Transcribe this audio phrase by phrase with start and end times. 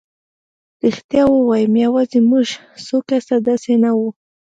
[0.83, 2.47] رښتیا ووایم یوازې موږ
[2.85, 4.09] څو کسه داسې نه وو.